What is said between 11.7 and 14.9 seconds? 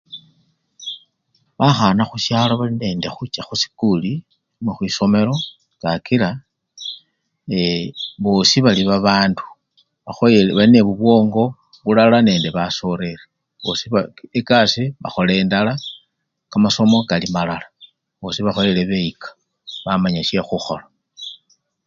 bulala ne basoreri, bosi-ba ikasi